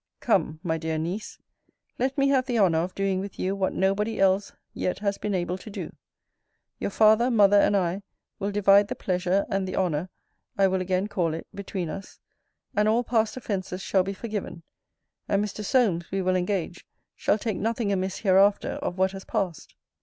[0.19, 1.37] Come, my dear niece,
[1.99, 5.19] let me have the honour of doing with you what no body else yet has
[5.19, 5.95] been able to do.
[6.79, 8.01] Your father, mother, and I,
[8.39, 10.09] will divide the pleasure, and the honour,
[10.57, 12.19] I will again call it, between us;
[12.75, 14.63] and all past offences shall be forgiven;
[15.29, 15.63] and Mr.
[15.63, 16.83] Solmes, we will engage,
[17.15, 19.75] shall take nothing amiss hereafter, of what has passed.